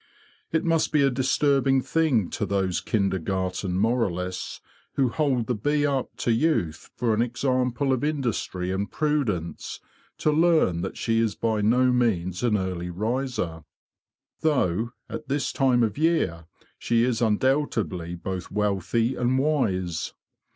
[0.51, 4.59] It must be a disturbing thing to those kinder garten moralists
[4.93, 9.79] who hold the bee up to youth for an example of industry and prudence
[10.17, 13.63] to learn that she is by no means an early riser;
[14.39, 16.45] though, at this time of year,
[16.79, 20.13] she is undoubtedly both wealthy and wise.